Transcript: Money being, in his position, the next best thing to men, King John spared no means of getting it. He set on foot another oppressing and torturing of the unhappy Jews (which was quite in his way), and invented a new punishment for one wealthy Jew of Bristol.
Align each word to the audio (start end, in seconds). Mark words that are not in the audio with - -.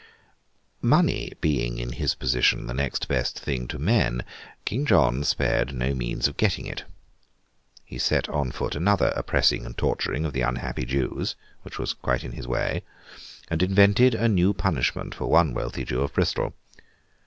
Money 0.81 1.31
being, 1.41 1.77
in 1.77 1.91
his 1.91 2.15
position, 2.15 2.65
the 2.65 2.73
next 2.73 3.07
best 3.07 3.37
thing 3.37 3.67
to 3.67 3.77
men, 3.77 4.25
King 4.65 4.83
John 4.83 5.23
spared 5.23 5.75
no 5.75 5.93
means 5.93 6.27
of 6.27 6.37
getting 6.37 6.65
it. 6.65 6.85
He 7.85 7.99
set 7.99 8.27
on 8.27 8.49
foot 8.51 8.73
another 8.73 9.13
oppressing 9.15 9.63
and 9.63 9.77
torturing 9.77 10.25
of 10.25 10.33
the 10.33 10.41
unhappy 10.41 10.85
Jews 10.85 11.35
(which 11.61 11.77
was 11.77 11.93
quite 11.93 12.23
in 12.23 12.31
his 12.31 12.47
way), 12.47 12.81
and 13.47 13.61
invented 13.61 14.15
a 14.15 14.27
new 14.27 14.55
punishment 14.55 15.13
for 15.13 15.27
one 15.29 15.53
wealthy 15.53 15.85
Jew 15.85 16.01
of 16.01 16.13
Bristol. 16.13 16.55